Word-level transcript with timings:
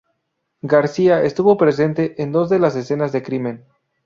García, 0.63 1.21
estuvo 1.21 1.57
presente 1.57 2.19
en 2.23 2.31
dos 2.31 2.49
de 2.49 2.57
las 2.57 2.75
escenas 2.75 3.11
de 3.11 3.21
crimen. 3.21 3.65